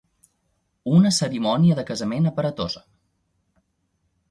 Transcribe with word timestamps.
Una 0.99 1.11
cerimònia 1.17 1.77
de 1.81 1.85
casament 1.91 2.27
aparatosa. 2.31 2.85